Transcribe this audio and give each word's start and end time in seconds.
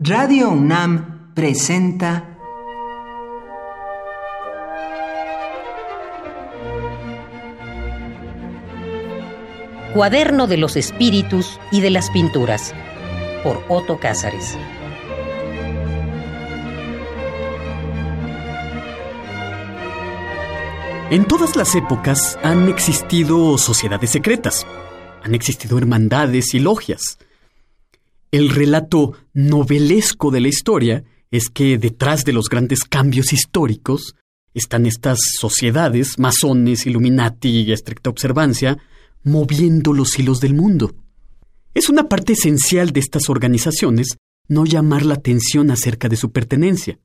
Radio 0.00 0.50
UNAM 0.50 1.34
presenta 1.34 2.38
Cuaderno 9.92 10.46
de 10.46 10.56
los 10.56 10.76
Espíritus 10.76 11.58
y 11.72 11.80
de 11.80 11.90
las 11.90 12.10
Pinturas 12.10 12.72
por 13.42 13.64
Otto 13.68 13.98
Cázares. 13.98 14.56
En 21.10 21.24
todas 21.24 21.56
las 21.56 21.74
épocas 21.74 22.38
han 22.44 22.68
existido 22.68 23.58
sociedades 23.58 24.10
secretas, 24.10 24.64
han 25.24 25.34
existido 25.34 25.76
hermandades 25.76 26.54
y 26.54 26.60
logias. 26.60 27.18
El 28.30 28.50
relato 28.50 29.14
novelesco 29.32 30.30
de 30.30 30.40
la 30.40 30.48
historia 30.48 31.04
es 31.30 31.48
que 31.48 31.78
detrás 31.78 32.24
de 32.24 32.32
los 32.32 32.48
grandes 32.48 32.80
cambios 32.80 33.32
históricos 33.32 34.14
están 34.52 34.86
estas 34.86 35.18
sociedades, 35.38 36.18
masones, 36.18 36.86
Illuminati 36.86 37.62
y 37.62 37.72
estricta 37.72 38.10
observancia, 38.10 38.78
moviendo 39.24 39.92
los 39.92 40.18
hilos 40.18 40.40
del 40.40 40.54
mundo. 40.54 40.94
Es 41.74 41.88
una 41.88 42.08
parte 42.08 42.34
esencial 42.34 42.92
de 42.92 43.00
estas 43.00 43.28
organizaciones 43.28 44.16
no 44.48 44.64
llamar 44.64 45.04
la 45.04 45.14
atención 45.14 45.70
acerca 45.70 46.08
de 46.08 46.16
su 46.16 46.30
pertenencia. 46.32 46.98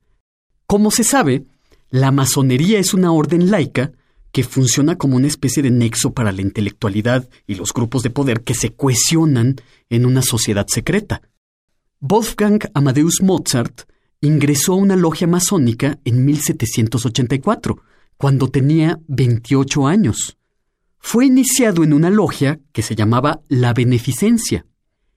Como 0.66 0.90
se 0.90 1.04
sabe, 1.04 1.44
la 1.90 2.10
masonería 2.10 2.78
es 2.78 2.94
una 2.94 3.12
orden 3.12 3.50
laica 3.50 3.92
que 4.34 4.42
funciona 4.42 4.96
como 4.96 5.14
una 5.14 5.28
especie 5.28 5.62
de 5.62 5.70
nexo 5.70 6.12
para 6.12 6.32
la 6.32 6.42
intelectualidad 6.42 7.28
y 7.46 7.54
los 7.54 7.72
grupos 7.72 8.02
de 8.02 8.10
poder 8.10 8.42
que 8.42 8.54
se 8.54 8.74
cohesionan 8.74 9.54
en 9.88 10.04
una 10.04 10.22
sociedad 10.22 10.66
secreta. 10.66 11.22
Wolfgang 12.00 12.58
Amadeus 12.74 13.22
Mozart 13.22 13.82
ingresó 14.20 14.72
a 14.72 14.78
una 14.78 14.96
logia 14.96 15.28
masónica 15.28 16.00
en 16.04 16.24
1784, 16.24 17.80
cuando 18.16 18.48
tenía 18.48 18.98
28 19.06 19.86
años. 19.86 20.36
Fue 20.98 21.26
iniciado 21.26 21.84
en 21.84 21.92
una 21.92 22.10
logia 22.10 22.58
que 22.72 22.82
se 22.82 22.96
llamaba 22.96 23.40
La 23.46 23.72
Beneficencia. 23.72 24.66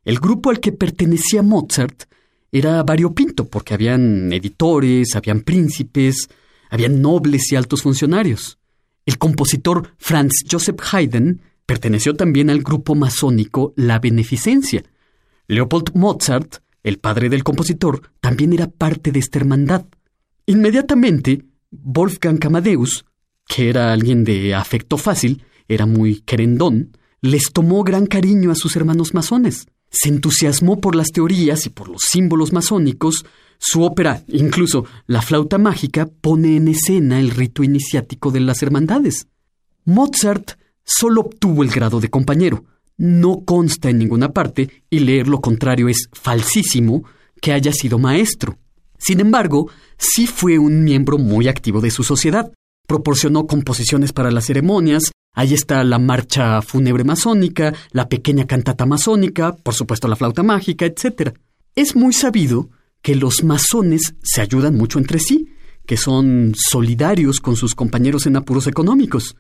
El 0.06 0.20
grupo 0.20 0.52
al 0.52 0.60
que 0.60 0.74
pertenecía 0.74 1.42
Mozart 1.42 2.04
era 2.52 2.84
variopinto 2.84 3.48
porque 3.48 3.74
habían 3.74 4.32
editores, 4.32 5.16
habían 5.16 5.42
príncipes, 5.42 6.30
habían 6.70 7.02
nobles 7.02 7.52
y 7.52 7.56
altos 7.56 7.82
funcionarios. 7.82 8.60
El 9.08 9.18
compositor 9.18 9.94
Franz 9.98 10.44
Joseph 10.52 10.82
Haydn 10.92 11.42
perteneció 11.66 12.14
también 12.14 12.50
al 12.50 12.62
grupo 12.62 12.94
masónico 12.94 13.74
La 13.78 14.00
Beneficencia. 14.00 14.84
Leopold 15.48 15.96
Mozart, 15.96 16.58
el 16.84 17.00
padre 17.00 17.30
del 17.30 17.46
compositor, 17.46 18.12
también 18.20 18.52
era 18.52 18.68
parte 18.68 19.14
de 19.14 19.20
esta 19.20 19.40
hermandad. 19.40 19.86
Inmediatamente, 20.46 21.46
Wolfgang 21.72 22.46
Amadeus, 22.46 23.06
que 23.48 23.70
era 23.70 23.94
alguien 23.94 24.26
de 24.26 24.54
afecto 24.54 24.98
fácil, 24.98 25.46
era 25.70 25.86
muy 25.86 26.20
querendón, 26.20 26.92
les 27.22 27.54
tomó 27.54 27.86
gran 27.86 28.08
cariño 28.08 28.52
a 28.52 28.56
sus 28.56 28.76
hermanos 28.76 29.14
masones. 29.14 29.68
Se 29.90 30.10
entusiasmó 30.10 30.82
por 30.82 30.98
las 30.98 31.14
teorías 31.14 31.66
y 31.66 31.70
por 31.70 31.88
los 31.88 32.02
símbolos 32.10 32.52
masónicos. 32.52 33.26
Su 33.60 33.84
ópera, 33.84 34.24
incluso 34.28 34.86
la 35.08 35.22
flauta 35.22 35.58
mágica, 35.58 36.08
pone 36.22 36.58
en 36.58 36.68
escena 36.68 37.20
el 37.20 37.32
rito 37.32 37.64
iniciático 37.64 38.32
de 38.32 38.40
las 38.40 38.62
hermandades. 38.62 39.28
Mozart 39.86 40.52
solo 40.84 41.22
obtuvo 41.22 41.64
el 41.64 41.70
grado 41.70 42.00
de 42.00 42.10
compañero. 42.10 42.66
No 42.98 43.44
consta 43.46 43.90
en 43.90 44.00
ninguna 44.00 44.30
parte, 44.30 44.84
y 44.90 45.00
leer 45.00 45.28
lo 45.28 45.42
contrario 45.42 45.90
es 45.90 46.10
falsísimo, 46.14 47.04
que 47.42 47.54
haya 47.54 47.72
sido 47.72 48.00
maestro. 48.00 48.58
Sin 48.98 49.20
embargo, 49.20 49.70
sí 49.98 50.28
fue 50.28 50.58
un 50.58 50.84
miembro 50.84 51.18
muy 51.18 51.48
activo 51.48 51.82
de 51.82 51.92
su 51.92 52.04
sociedad. 52.04 52.52
Proporcionó 52.88 53.46
composiciones 53.48 54.14
para 54.14 54.32
las 54.32 54.46
ceremonias, 54.46 55.12
Ahí 55.38 55.54
está 55.54 55.84
la 55.84 56.00
marcha 56.00 56.64
fúnebre 56.64 57.04
masónica, 57.04 57.72
la 57.92 58.10
pequeña 58.10 58.48
cantata 58.48 58.88
masónica, 58.88 59.56
por 59.56 59.76
supuesto 59.76 60.08
la 60.08 60.16
flauta 60.16 60.42
mágica, 60.42 60.88
etc. 60.88 61.38
Es 61.76 61.96
muy 61.96 62.12
sabido 62.12 62.72
que 63.08 63.16
los 63.16 63.42
masones 63.46 64.16
se 64.22 64.42
ayudan 64.42 64.76
mucho 64.76 65.00
entre 65.00 65.20
sí, 65.20 65.56
que 65.86 65.96
son 65.96 66.54
solidarios 66.58 67.40
con 67.40 67.56
sus 67.56 67.74
compañeros 67.74 68.26
en 68.26 68.36
apuros 68.36 68.68
económicos. 68.68 69.38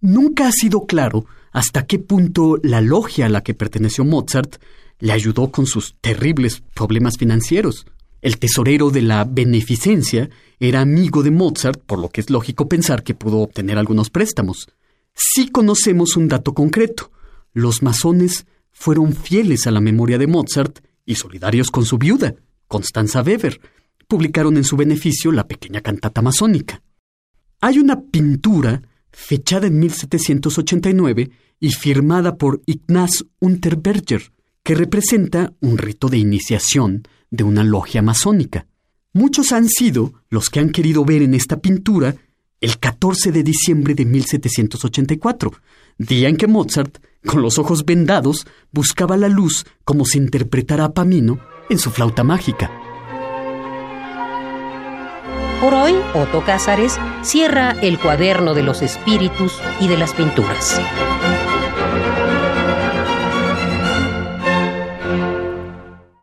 Nunca 0.00 0.46
ha 0.46 0.52
sido 0.52 0.86
claro 0.86 1.26
hasta 1.50 1.84
qué 1.84 1.98
punto 1.98 2.60
la 2.62 2.80
logia 2.80 3.26
a 3.26 3.28
la 3.28 3.42
que 3.42 3.54
perteneció 3.54 4.04
Mozart 4.04 4.62
le 5.00 5.10
ayudó 5.10 5.50
con 5.50 5.66
sus 5.66 5.96
terribles 6.00 6.62
problemas 6.76 7.18
financieros. 7.18 7.86
El 8.22 8.38
tesorero 8.38 8.90
de 8.90 9.02
la 9.02 9.24
beneficencia 9.24 10.30
era 10.60 10.80
amigo 10.80 11.24
de 11.24 11.32
Mozart, 11.32 11.82
por 11.86 11.98
lo 11.98 12.10
que 12.10 12.20
es 12.20 12.30
lógico 12.30 12.68
pensar 12.68 13.02
que 13.02 13.14
pudo 13.14 13.38
obtener 13.38 13.78
algunos 13.78 14.10
préstamos. 14.10 14.68
Sí 15.12 15.48
conocemos 15.48 16.16
un 16.16 16.28
dato 16.28 16.54
concreto. 16.54 17.10
Los 17.52 17.82
masones 17.82 18.46
fueron 18.70 19.12
fieles 19.12 19.66
a 19.66 19.72
la 19.72 19.80
memoria 19.80 20.18
de 20.18 20.28
Mozart 20.28 20.78
y 21.04 21.16
solidarios 21.16 21.72
con 21.72 21.84
su 21.84 21.98
viuda, 21.98 22.36
Constanza 22.68 23.22
Weber. 23.22 23.60
Publicaron 24.06 24.56
en 24.56 24.64
su 24.64 24.76
beneficio 24.76 25.32
la 25.32 25.48
pequeña 25.48 25.80
cantata 25.80 26.22
masónica. 26.22 26.82
Hay 27.60 27.78
una 27.78 28.00
pintura 28.00 28.82
fechada 29.10 29.66
en 29.66 29.78
1789 29.80 31.30
y 31.58 31.72
firmada 31.72 32.36
por 32.36 32.62
Ignaz 32.66 33.24
Unterberger, 33.40 34.30
que 34.62 34.74
representa 34.74 35.52
un 35.60 35.78
rito 35.78 36.08
de 36.08 36.18
iniciación 36.18 37.02
de 37.30 37.44
una 37.44 37.64
logia 37.64 38.02
masónica. 38.02 38.66
Muchos 39.12 39.52
han 39.52 39.68
sido 39.68 40.12
los 40.28 40.50
que 40.50 40.60
han 40.60 40.70
querido 40.70 41.04
ver 41.04 41.22
en 41.22 41.34
esta 41.34 41.60
pintura 41.60 42.14
el 42.60 42.78
14 42.78 43.32
de 43.32 43.42
diciembre 43.42 43.94
de 43.94 44.04
1784, 44.04 45.52
día 45.98 46.28
en 46.28 46.36
que 46.36 46.46
Mozart, 46.46 46.98
con 47.24 47.42
los 47.42 47.58
ojos 47.58 47.84
vendados, 47.84 48.46
buscaba 48.72 49.16
la 49.16 49.28
luz 49.28 49.64
como 49.84 50.04
si 50.04 50.18
interpretara 50.18 50.84
a 50.84 50.92
Pamino 50.92 51.40
en 51.68 51.78
su 51.78 51.90
flauta 51.90 52.24
mágica. 52.24 52.70
Por 55.60 55.74
hoy, 55.74 55.94
Otto 56.14 56.44
Cázares 56.44 56.98
cierra 57.22 57.72
el 57.82 57.98
cuaderno 57.98 58.54
de 58.54 58.62
los 58.62 58.80
espíritus 58.80 59.60
y 59.80 59.88
de 59.88 59.96
las 59.96 60.12
pinturas. 60.14 60.80